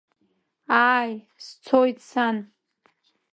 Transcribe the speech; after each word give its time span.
Ааи, 0.93 1.13
сцоит, 1.45 1.97
сан. 2.09 2.37